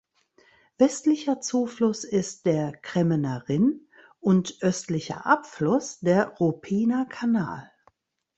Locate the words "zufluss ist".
1.41-2.47